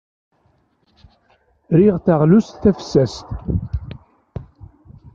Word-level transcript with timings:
Riɣ 1.77 1.95
taɣlust 2.05 2.49
tafessast. 2.63 3.27